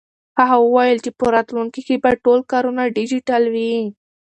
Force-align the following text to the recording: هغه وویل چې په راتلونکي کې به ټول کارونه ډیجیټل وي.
هغه 0.39 0.57
وویل 0.65 0.97
چې 1.05 1.11
په 1.19 1.25
راتلونکي 1.35 1.81
کې 1.87 1.95
به 2.03 2.11
ټول 2.23 2.39
کارونه 2.51 2.81
ډیجیټل 2.95 3.43
وي. 3.53 3.75